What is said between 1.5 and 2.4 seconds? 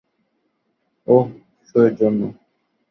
Show এর জন্য।